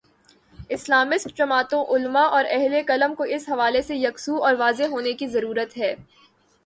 Islamist 0.69 1.37
جماعتوں، 1.37 1.83
علما 1.85 2.21
اور 2.21 2.45
اہل 2.49 2.73
قلم 2.87 3.15
کو 3.15 3.23
اس 3.23 3.49
حوالے 3.49 3.81
سے 3.81 3.95
یکسو 3.95 4.43
اور 4.43 4.55
واضح 4.59 4.83
ہونے 4.83 5.13
کی 5.13 5.27
ضرورت 5.27 5.77
ہے۔ 5.77 5.95